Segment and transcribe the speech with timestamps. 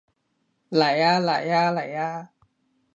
[0.71, 2.29] 嚟吖嚟吖嚟吖